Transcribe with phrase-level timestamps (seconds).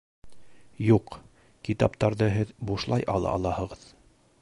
[0.85, 1.13] Юҡ,
[1.69, 3.87] китаптарҙы һеҙ бушлай ала алаһығыҙ